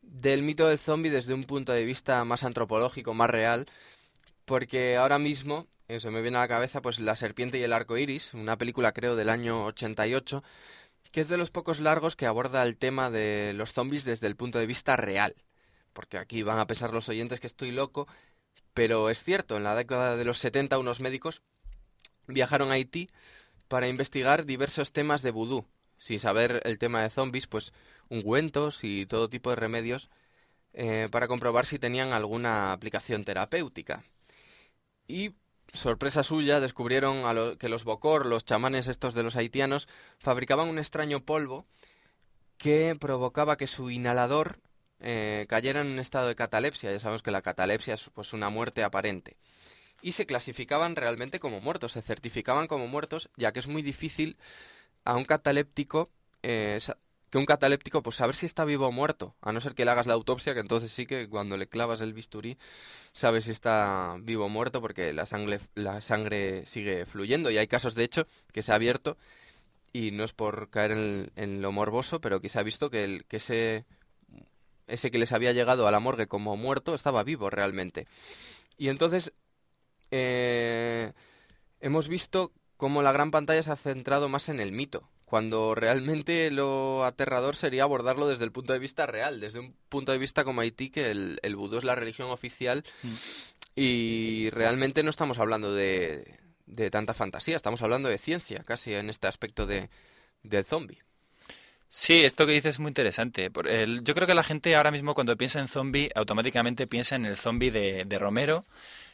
[0.00, 3.66] del mito del zombie desde un punto de vista más antropológico, más real,
[4.46, 7.74] porque ahora mismo eh, se me viene a la cabeza pues La serpiente y el
[7.74, 10.42] arco iris, una película creo del año 88,
[11.12, 14.36] que es de los pocos largos que aborda el tema de los zombies desde el
[14.36, 15.36] punto de vista real.
[15.92, 18.08] Porque aquí van a pesar los oyentes que estoy loco,
[18.74, 21.42] pero es cierto, en la década de los 70 unos médicos
[22.26, 23.08] viajaron a Haití
[23.68, 25.66] para investigar diversos temas de vudú.
[25.96, 27.72] Sin saber el tema de zombies, pues
[28.08, 30.10] ungüentos y todo tipo de remedios
[30.72, 34.02] eh, para comprobar si tenían alguna aplicación terapéutica.
[35.06, 35.34] Y,
[35.72, 40.78] sorpresa suya, descubrieron a que los bokor, los chamanes estos de los haitianos, fabricaban un
[40.78, 41.64] extraño polvo
[42.56, 44.58] que provocaba que su inhalador
[45.00, 46.92] eh, cayera en un estado de catalepsia.
[46.92, 49.36] Ya sabemos que la catalepsia es pues, una muerte aparente.
[50.02, 54.36] Y se clasificaban realmente como muertos, se certificaban como muertos, ya que es muy difícil
[55.04, 56.10] a un cataléptico
[56.42, 56.78] eh,
[57.34, 59.90] que un cataléptico pues saber si está vivo o muerto, a no ser que le
[59.90, 62.58] hagas la autopsia, que entonces sí que cuando le clavas el bisturí
[63.12, 67.66] sabes si está vivo o muerto porque la sangre la sangre sigue fluyendo y hay
[67.66, 69.16] casos de hecho que se ha abierto
[69.92, 73.02] y no es por caer en, en lo morboso, pero que se ha visto que
[73.02, 73.84] el que ese
[74.86, 78.06] ese que les había llegado a la morgue como muerto estaba vivo realmente.
[78.76, 79.32] Y entonces
[80.10, 81.12] eh,
[81.80, 86.50] hemos visto cómo la gran pantalla se ha centrado más en el mito, cuando realmente
[86.50, 90.44] lo aterrador sería abordarlo desde el punto de vista real, desde un punto de vista
[90.44, 93.14] como Haití, que el, el vudú es la religión oficial Mm.
[93.76, 99.10] y realmente no estamos hablando de, de tanta fantasía, estamos hablando de ciencia casi en
[99.10, 99.88] este aspecto de,
[100.42, 101.02] del zombie.
[101.96, 103.52] Sí, esto que dices es muy interesante.
[103.52, 107.14] Por el- yo creo que la gente ahora mismo cuando piensa en zombie, automáticamente piensa
[107.14, 108.64] en el zombie de, de Romero,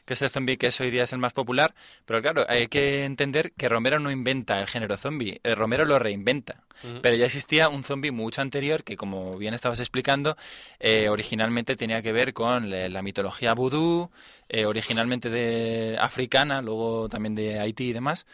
[0.07, 1.75] que es el zombie que es hoy día es el más popular.
[2.07, 5.99] Pero claro, hay que entender que Romero no inventa el género zombie, eh, Romero lo
[5.99, 6.65] reinventa.
[7.03, 10.39] Pero ya existía un zombie mucho anterior que, como bien estabas explicando,
[10.79, 14.11] eh, originalmente tenía que ver con la, la mitología vudú,
[14.49, 18.25] eh, originalmente de africana, luego también de Haití y demás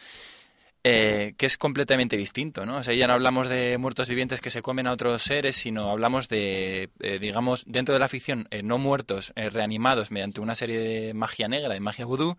[0.89, 2.77] eh, que es completamente distinto, ¿no?
[2.77, 5.91] O sea, ya no hablamos de muertos vivientes que se comen a otros seres, sino
[5.91, 10.55] hablamos de, eh, digamos, dentro de la ficción, eh, no muertos, eh, reanimados mediante una
[10.55, 12.37] serie de magia negra, de magia vudú,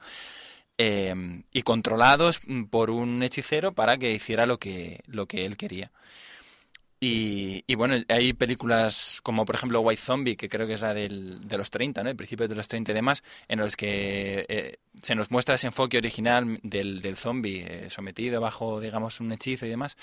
[0.79, 5.91] y controlados mm, por un hechicero para que hiciera lo que, lo que él quería.
[7.01, 11.47] Y, bueno, hay películas como por ejemplo White Zombie, que creo que es la del,
[11.47, 12.11] de los 30, ¿no?
[12.11, 15.69] El principio de los 30 y demás, en los que eh, se nos muestra ese
[15.69, 19.97] enfoque original del, del zombie eh, sometido bajo, digamos, un hechizo y demás,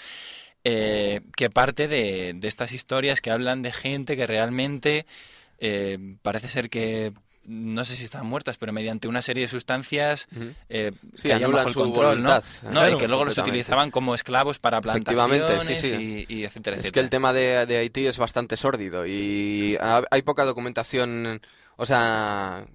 [0.63, 5.05] eh, que parte de, estas historias que hablan de gente que realmente
[6.21, 7.13] parece ser que
[7.47, 10.27] no sé si están muertas, pero mediante una serie de sustancias
[10.69, 12.29] eh, Sí, bajo el control, ¿no?
[12.29, 12.43] voluntad.
[12.63, 16.25] No, Claro, y que luego los utilizaban como esclavos para Efectivamente, plantaciones sí, sí.
[16.29, 20.03] y, y etcétera, Es que el tema de, de Haití es bastante sórdido y ha-
[20.12, 21.41] hay poca documentación,
[21.77, 22.65] o sea,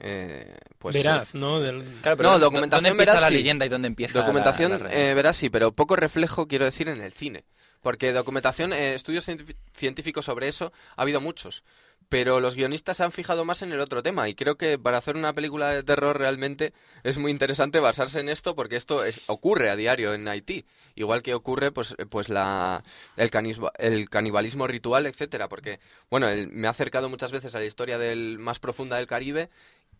[0.00, 1.60] eh, pues Veraz, ¿no?
[1.60, 3.34] Del- Claro, pero No, ¿dó- documentación ¿Dónde empieza veraz, la sí.
[3.34, 5.02] leyenda y dónde empieza la- Documentación, la realidad?
[5.10, 7.44] eh, verás, sí, pero poco reflejo, quiero decir, en el cine.
[7.80, 11.62] Porque documentación, eh, estudios científi- científicos sobre eso, ha habido muchos.
[12.08, 14.28] Pero los guionistas se han fijado más en el otro tema.
[14.28, 18.30] Y creo que para hacer una película de terror realmente es muy interesante basarse en
[18.30, 20.64] esto, porque esto es- ocurre a diario en Haití.
[20.94, 22.82] Igual que ocurre, pues, pues la,
[23.16, 23.30] el,
[23.78, 25.48] el canibalismo ritual, etcétera.
[25.50, 29.06] Porque, bueno, el- me ha acercado muchas veces a la historia del más profunda del
[29.06, 29.50] Caribe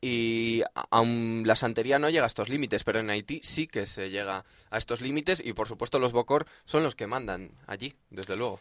[0.01, 3.85] y a- aun la santería no llega a estos límites, pero en Haití sí que
[3.85, 7.95] se llega a estos límites y por supuesto los Bocor son los que mandan allí,
[8.09, 8.61] desde luego.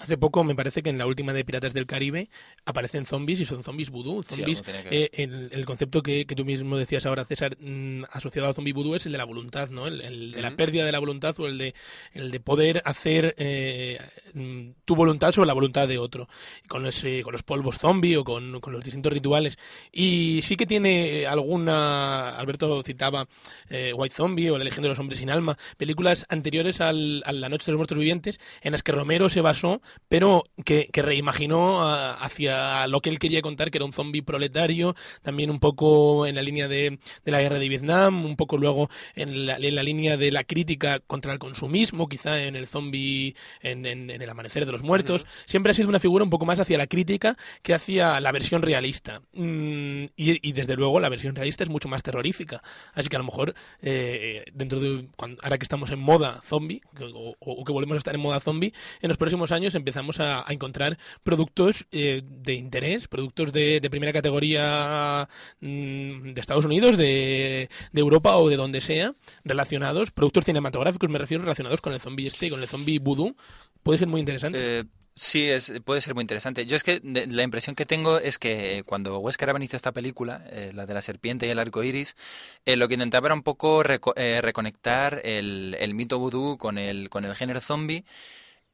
[0.00, 2.30] Hace poco me parece que en la última de Piratas del Caribe
[2.64, 4.22] aparecen zombies y son zombies vudú.
[4.22, 8.54] Zombies, eh, el, el concepto que, que tú mismo decías ahora, César, mm, asociado al
[8.54, 9.86] zombie vudú es el de la voluntad, ¿no?
[9.86, 11.74] El, el de la pérdida de la voluntad o el de,
[12.14, 14.00] el de poder hacer eh,
[14.32, 16.28] mm, tu voluntad sobre la voluntad de otro.
[16.66, 19.58] Con, ese, con los polvos zombie o con, con los distintos rituales.
[19.92, 23.28] Y sí que tiene alguna, Alberto citaba
[23.68, 27.32] eh, White Zombie o La Legión de los Hombres sin Alma, películas anteriores al, a
[27.32, 31.02] La Noche de los Muertos Vivientes en las que Romero se basó, pero que, que
[31.02, 35.60] reimaginó ah, hacia lo que él quería contar, que era un zombie proletario, también un
[35.60, 39.56] poco en la línea de, de la guerra de Vietnam, un poco luego en la,
[39.56, 44.10] en la línea de la crítica contra el consumismo, quizá en el zombie, en, en-
[44.10, 45.26] en el amanecer de los muertos.
[45.46, 48.62] Siempre ha sido una figura un poco más hacia la crítica que hacia la versión
[48.62, 49.22] realista.
[49.32, 52.62] Mm, y, y desde luego la versión realista es mucho más terrorífica.
[52.94, 56.80] Así que a lo mejor eh, dentro de cuando, ahora que estamos en moda zombie
[57.00, 60.44] o, o que volvemos a estar en moda zombie, en los próximos años empezamos a,
[60.48, 65.28] encontrar productos eh, de interés, productos de, de primera categoría
[65.60, 69.14] mm, de Estados Unidos, de, Europa o de donde sea,
[69.44, 73.36] relacionados, productos cinematográficos, me refiero, relacionados con el zombie este, con el zombie voodoo.
[73.82, 74.80] Puede ser muy interesante.
[74.80, 76.66] Eh, sí, es, puede ser muy interesante.
[76.66, 80.44] Yo es que la impresión que tengo es que cuando Wes Craven hizo esta película,
[80.50, 82.16] eh, la de la serpiente y el arco iris,
[82.64, 86.78] eh, lo que intentaba era un poco reco- eh, reconectar el, el mito vudú con
[86.78, 88.04] el, con el género zombie.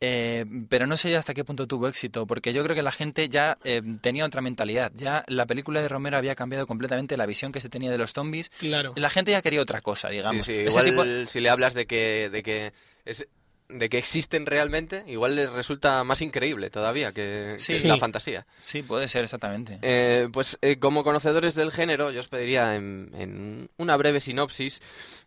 [0.00, 3.28] Eh, pero no sé hasta qué punto tuvo éxito, porque yo creo que la gente
[3.28, 4.92] ya eh, tenía otra mentalidad.
[4.94, 8.12] Ya la película de Romero había cambiado completamente la visión que se tenía de los
[8.12, 8.50] zombies.
[8.58, 8.92] claro.
[8.96, 10.44] La gente ya quería otra cosa, Sí, digamos.
[10.44, 12.72] sí, Ese igual tipo- si le hablas de que, de que
[13.04, 13.26] es
[13.68, 17.72] de que existen realmente, igual les resulta más increíble todavía que, Sí.
[17.72, 17.88] que Sí.
[17.88, 18.46] la fantasía.
[18.60, 19.80] Sí, puede ser, exactamente.
[19.82, 24.80] Eh, pues eh, como conocedores del género, yo os pediría en, en una breve sinopsis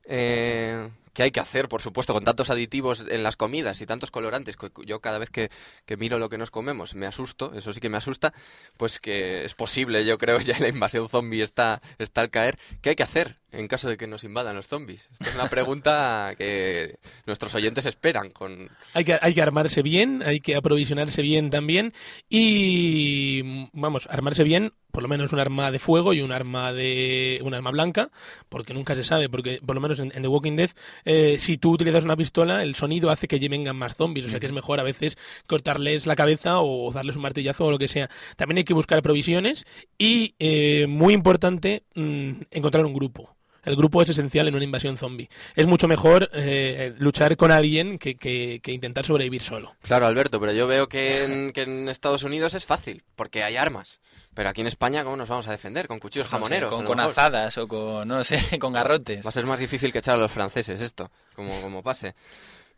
[0.08, 4.12] eh, que hay que hacer, por supuesto, con tantos aditivos en las comidas y tantos
[4.12, 4.58] colorantes.
[4.58, 5.50] que Yo cada vez que,
[5.86, 8.34] que miro lo que nos comemos me asusto, eso sí que me asusta,
[8.78, 12.58] pues que es posible, yo creo, ya la invasión zombie está, está al caer.
[12.82, 15.10] ¿Qué hay que hacer en caso de que nos invadan los zombies?
[15.12, 18.70] Esta es una pregunta que nuestros oyentes esperan con...
[18.94, 21.94] Hay que, hay que armarse bien, hay que aprovisionarse bien también
[22.30, 27.42] y vamos, armarse bien, por lo menos un arma de fuego y un arma de
[27.44, 28.10] un arma blanca,
[28.48, 30.72] porque nunca se sabe, porque por lo menos en, en The Walking Dead,
[31.06, 34.40] eh, si tú utilizas una pistola, el sonido hace que vengan más zombies, o sea
[34.40, 37.88] que es mejor a veces cortarles la cabeza o darles un martillazo o lo que
[37.88, 38.10] sea.
[38.38, 39.66] También hay que buscar provisiones
[39.98, 43.36] y, eh, muy importante, mm, encontrar un grupo.
[43.64, 45.30] El grupo es esencial en una invasión zombie.
[45.56, 49.76] Es mucho mejor eh, luchar con alguien que, que, intentar sobrevivir solo.
[49.82, 53.58] Claro, Alberto, pero yo veo que en, que en Estados Unidos es fácil, porque hay
[53.58, 54.00] armas.
[54.34, 55.88] Pero aquí en España, ¿cómo nos vamos a defender?
[55.88, 56.74] ¿Con cuchillos jamoneros?
[56.84, 59.26] con, azadas o con, no sé, con garrotes.
[59.26, 62.16] Va a ser más difícil que echar a los franceses esto, como, como pase.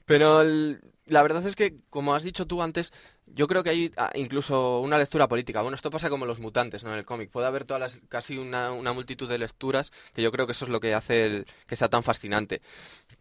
[0.05, 0.43] Pero
[1.11, 2.91] la verdad es que, como has dicho tú antes,
[3.27, 5.61] yo creo que hay ah, incluso una lectura política.
[5.61, 6.91] Bueno, esto pasa como los mutantes, ¿no?
[6.91, 7.29] En el cómic.
[7.29, 10.71] Puede haber todas las, casi una, multitud de lecturas que yo creo que eso es
[10.71, 12.61] lo que hace el, que sea tan fascinante.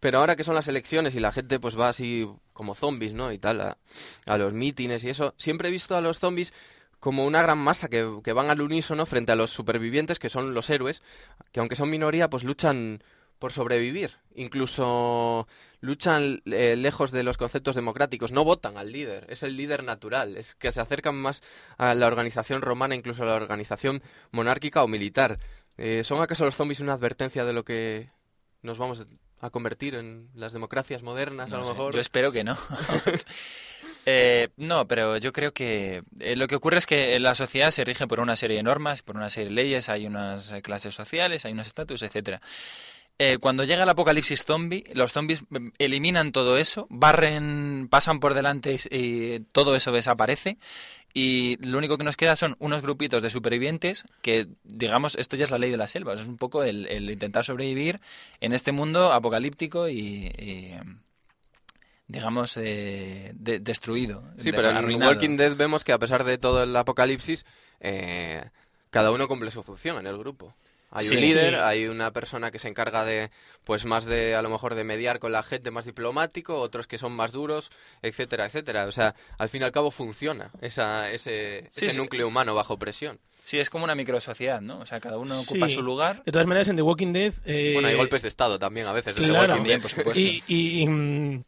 [0.00, 3.33] Pero ahora que son las elecciones y la gente pues va así como zombies, ¿no?
[3.33, 3.79] Y tal, a,
[4.26, 6.53] a los mítines y eso, siempre he visto a los zombies
[7.00, 10.68] como una gran masa que, van al unísono frente a los supervivientes, que son los
[10.68, 11.03] héroes,
[11.50, 13.03] que aunque son minoría, pues luchan
[13.40, 14.18] por sobrevivir.
[14.37, 15.48] Incluso
[15.81, 20.37] luchan eh, lejos de los conceptos democráticos, no votan al líder, es el líder natural,
[20.37, 21.42] es que se acercan más
[21.79, 25.40] a la organización romana, incluso a la organización monárquica o militar.
[25.79, 28.11] Eh, ¿Son acaso los zombies una advertencia de lo que
[28.62, 29.07] nos vamos
[29.40, 31.94] a convertir en las democracias modernas, a lo mejor?
[31.94, 32.57] Yo espero que no.
[34.07, 37.85] Eh, no, pero yo creo que eh, lo que ocurre es que la sociedad se
[37.85, 41.44] rige por una serie de normas, por una serie de leyes, hay unas clases sociales,
[41.44, 42.40] hay unos estatus, etcétera.
[43.40, 48.76] Cuando llega el apocalipsis zombie, los zombies mm, eliminan todo eso, barren, pasan por delante
[48.90, 50.59] y, todo eso desaparece.
[51.12, 55.44] Y lo único que nos queda son unos grupitos de supervivientes que, digamos, esto ya
[55.44, 56.14] es la ley de la selva.
[56.14, 58.00] Es un poco el, intentar sobrevivir
[58.40, 60.30] en este mundo apocalíptico y
[62.11, 64.24] digamos, eh, destruido.
[64.38, 67.46] Sí, pero en Walking Dead vemos que a pesar de todo el apocalipsis,
[67.78, 68.44] eh,
[68.90, 70.54] cada uno cumple su función en el grupo.
[70.90, 73.31] Hay un líder, hay una persona que se encarga de,
[73.64, 76.98] pues más de, a lo mejor, de mediar con la gente, más diplomático, otros que
[76.98, 77.70] son más duros,
[78.03, 78.87] etcétera, etcétera.
[78.87, 83.20] O sea, al fin y al cabo funciona esa, ese, ese núcleo humano bajo presión.
[83.44, 84.81] Sí, es como una microsociedad, ¿no?
[84.81, 86.22] O sea, cada uno ocupa su lugar.
[86.24, 87.35] De todas maneras, en The Walking Dead...
[87.44, 90.20] Eh, bueno, hay golpes de Estado también a veces en The Walking Dead, por supuesto.
[90.20, 91.42] y mm,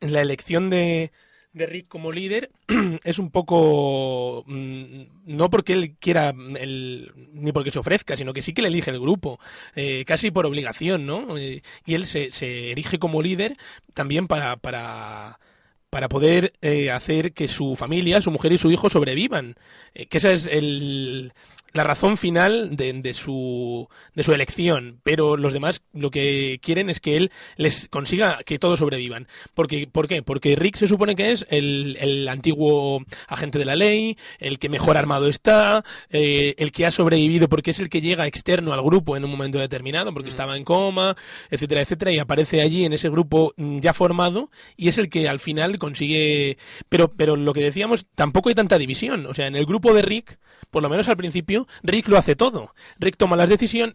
[0.00, 1.12] la elección de,
[1.56, 2.50] de Rick como líder
[3.04, 8.42] es un poco mm, no porque él quiera el, ni porque se ofrezca sino que
[8.42, 9.40] sí que le elige el grupo
[9.74, 13.56] eh, casi por obligación no eh, y él se, se erige como líder
[13.94, 15.40] también para para
[15.88, 19.54] para poder eh, hacer que su familia, su mujer y su hijo sobrevivan.
[19.94, 21.32] que ese es el,
[21.76, 26.90] la razón final de, de, su, de su elección, pero los demás lo que quieren
[26.90, 29.28] es que él les consiga que todos sobrevivan.
[29.54, 30.22] Porque, ¿Por qué?
[30.22, 34.68] Porque Rick se supone que es el, el antiguo agente de la ley, el que
[34.68, 38.82] mejor armado está, eh, el que ha sobrevivido porque es el que llega externo al
[38.82, 40.30] grupo en un momento determinado, porque mm.
[40.30, 41.16] estaba en coma,
[41.50, 45.28] etcétera, etcétera, y aparece allí en ese grupo mm, ya formado y es el que
[45.28, 46.58] al final consigue...
[46.88, 49.26] Pero, pero lo que decíamos, tampoco hay tanta división.
[49.26, 50.38] O sea, en el grupo de Rick,
[50.70, 52.74] por lo menos al principio, Rick lo hace todo.
[52.98, 53.94] Rick toma las decisiones,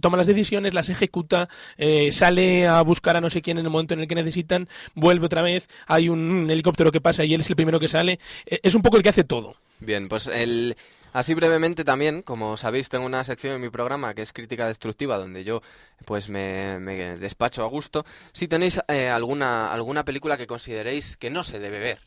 [0.00, 3.70] toma las decisiones, las ejecuta, eh, sale a buscar a no sé quién en el
[3.70, 7.40] momento en el que necesitan, vuelve otra vez, hay un helicóptero que pasa y él
[7.40, 8.18] es el primero que sale.
[8.46, 9.56] Eh, es un poco el que hace todo.
[9.80, 10.76] Bien, pues el,
[11.12, 15.18] Así brevemente también, como sabéis, tengo una sección en mi programa que es crítica destructiva,
[15.18, 15.60] donde yo
[16.04, 16.78] pues me,
[17.18, 18.04] despacho a gusto.
[18.32, 21.98] Si tenéis eh, alguna, alguna película que consideréis que no se debe ver,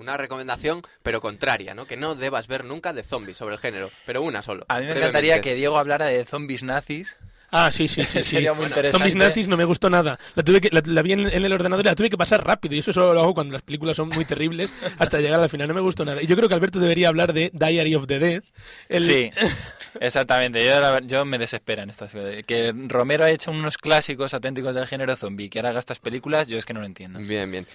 [0.00, 1.86] una recomendación, pero contraria, ¿no?
[1.86, 4.64] Que no debas ver nunca de zombies sobre el género, pero una solo.
[4.68, 7.18] A mí me encantaría que Diego hablara de zombies nazis.
[7.50, 8.22] Ah, sí, sí, sí.
[8.22, 8.98] Sería muy interesante.
[8.98, 10.18] Zombies nazis no me gustó nada.
[10.34, 12.74] La, tuve que, la, vi en, el ordenador y la tuve que pasar rápido.
[12.74, 15.68] Y eso solo lo hago cuando las películas son muy terribles hasta llegar al final.
[15.68, 16.22] No me gustó nada.
[16.22, 18.42] Y yo creo que Alberto debería hablar de Diary of the Dead.
[18.90, 19.30] Sí,
[20.00, 20.64] exactamente.
[20.64, 22.12] Yo, yo me desespera en estas
[22.46, 25.48] Que Romero ha hecho unos clásicos auténticos del género zombie.
[25.48, 27.18] Que ahora haga estas películas, yo es que no lo entiendo.
[27.18, 27.66] Bien, bien.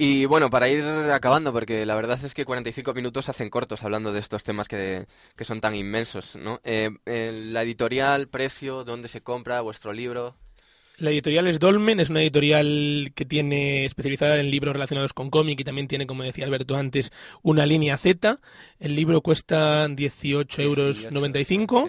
[0.00, 4.12] Y bueno, para ir acabando, porque la verdad es que 45 minutos hacen cortos hablando
[4.12, 6.60] de estos temas que, que son tan inmensos, ¿no?
[6.62, 10.34] Eh, la editorial, precio, dónde se compra vuestro libro.
[10.98, 15.60] La editorial es Dolmen, es una editorial que tiene especializada en libros relacionados con cómic
[15.60, 18.40] y también tiene, como decía Alberto antes, una línea Z.
[18.80, 21.88] El libro cuesta 18 euros 95.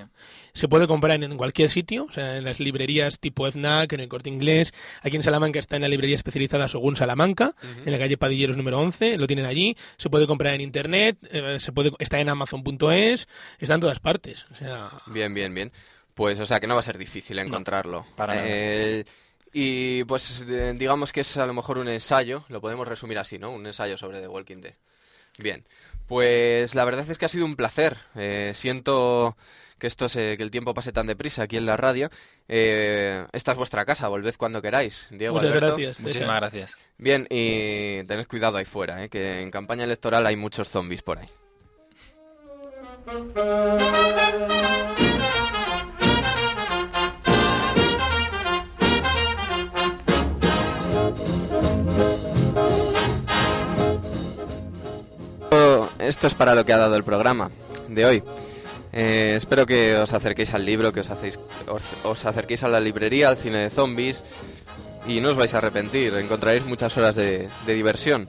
[0.53, 4.09] Se puede comprar en cualquier sitio, o sea, en las librerías tipo FNAC, en el
[4.09, 4.75] Corte Inglés.
[5.01, 8.79] Aquí en Salamanca está en la librería especializada Según Salamanca, en la calle Padilleros número
[8.79, 9.17] 11.
[9.17, 9.75] Lo tienen allí.
[9.97, 14.45] Se puede comprar en internet, eh, se puede, está en Amazon.es, está en todas partes.
[14.51, 14.89] O sea...
[15.07, 15.71] Bien, bien, bien.
[16.19, 18.05] Pues, o sea, que no va a ser difícil encontrarlo.
[18.17, 19.05] para eh,
[19.53, 23.39] y pues eh, digamos que es a lo mejor un ensayo, lo podemos resumir así,
[23.39, 23.51] ¿no?
[23.51, 24.73] Un ensayo sobre The Walking Dead.
[25.37, 25.65] Bien,
[26.07, 27.95] pues la verdad es que ha sido un placer.
[28.15, 29.37] Eh, siento
[29.77, 32.09] que esto se, que el tiempo pase tan deprisa aquí en la radio.
[32.49, 35.07] esta es vuestra casa, volved cuando queráis.
[35.11, 36.01] Diego, Muchas gracias.
[36.01, 36.77] Muchísimas gracias.
[36.97, 41.29] Bien, y tened cuidado ahí fuera, que en campaña electoral hay muchos zombies por ahí.
[55.99, 57.51] Esto es para lo que ha dado el programa
[57.87, 58.23] de hoy.
[58.91, 61.39] Eh, espero que os acerquéis al libro, que os, hacéis,
[62.03, 64.23] os, acerquéis a la librería, al cine de zombies
[65.07, 68.27] y no os vais a arrepentir, encontraréis muchas horas de, diversión.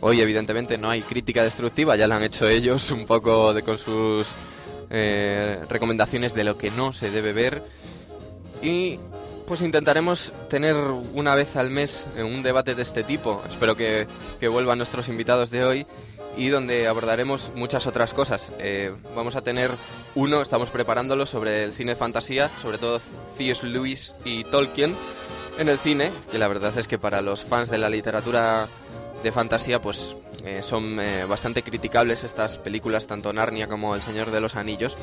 [0.00, 3.78] Hoy evidentemente no hay crítica destructiva, ya la han hecho ellos un poco de, con
[3.78, 4.28] sus
[4.88, 7.62] eh, recomendaciones de lo que no se debe ver
[8.62, 8.98] y
[9.46, 13.42] pues intentaremos tener una vez al mes un debate de este tipo.
[13.50, 14.06] Espero que
[14.48, 15.86] vuelvan nuestros invitados de hoy
[16.40, 18.50] y donde abordaremos muchas otras cosas.
[18.58, 19.70] Eh, vamos a tener
[20.14, 22.98] uno, estamos preparándolo sobre el cine de fantasía, sobre todo
[23.36, 23.66] C.S.
[23.66, 24.96] Lewis y Tolkien
[25.58, 28.68] en el cine, que la verdad es que para los fans de la literatura
[29.22, 34.30] de fantasía pues eh, son eh, bastante criticables estas películas, tanto Narnia como El Señor
[34.30, 34.96] de los Anillos.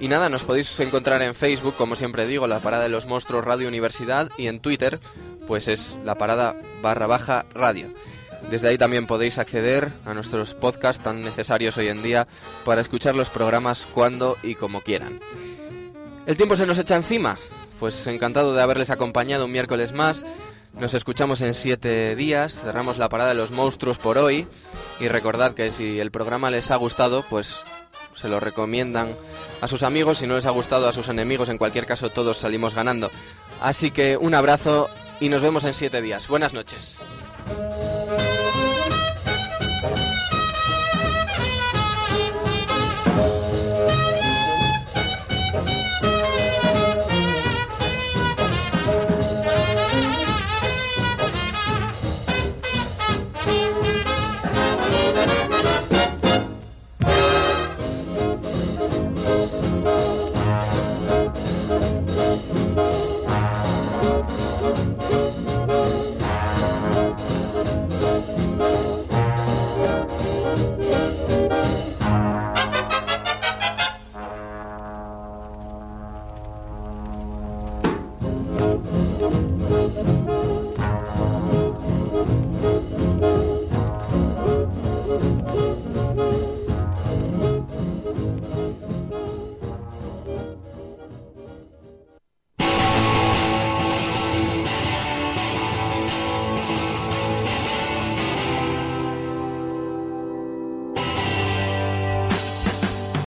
[0.00, 3.44] Y nada, nos podéis encontrar en Facebook, como siempre digo, la Parada de los Monstruos
[3.44, 4.98] Radio Universidad y en Twitter
[5.46, 7.94] pues es la Parada barra baja radio.
[8.50, 12.26] Desde ahí también podéis acceder a nuestros podcasts tan necesarios hoy en día
[12.64, 15.20] para escuchar los programas cuando y como quieran.
[16.26, 17.36] El tiempo se nos echa encima,
[17.78, 20.24] pues encantado de haberles acompañado un miércoles más.
[20.72, 24.46] Nos escuchamos en siete días, cerramos la parada de los monstruos por hoy
[25.00, 27.58] y recordad que si el programa les ha gustado, pues
[28.14, 29.16] se lo recomiendan
[29.60, 32.38] a sus amigos, si no les ha gustado a sus enemigos, en cualquier caso todos
[32.38, 33.10] salimos ganando.
[33.60, 34.88] Así que un abrazo
[35.20, 36.28] y nos vemos en siete días.
[36.28, 36.98] Buenas noches.